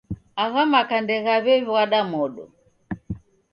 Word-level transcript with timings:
Agha 0.43 0.63
maka 0.73 0.95
ndeghiw'ew'wada 1.03 1.99
modo. 2.11 2.45